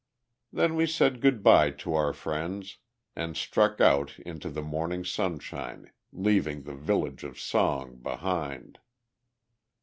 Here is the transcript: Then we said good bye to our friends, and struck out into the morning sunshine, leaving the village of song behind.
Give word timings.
Then 0.51 0.73
we 0.73 0.87
said 0.87 1.21
good 1.21 1.43
bye 1.43 1.69
to 1.69 1.93
our 1.93 2.11
friends, 2.11 2.79
and 3.15 3.37
struck 3.37 3.79
out 3.79 4.17
into 4.17 4.49
the 4.49 4.63
morning 4.63 5.05
sunshine, 5.05 5.91
leaving 6.11 6.63
the 6.63 6.73
village 6.73 7.23
of 7.23 7.39
song 7.39 7.97
behind. 7.97 8.79